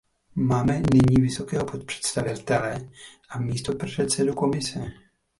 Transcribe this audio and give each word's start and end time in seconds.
Máme 0.35 0.79
nyní 0.93 1.21
vysokého 1.21 1.65
představitele 1.87 2.89
a 3.29 3.39
místopředsedu 3.39 4.33
Komise. 4.33 4.85